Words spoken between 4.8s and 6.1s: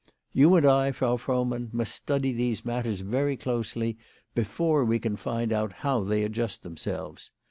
we can find out how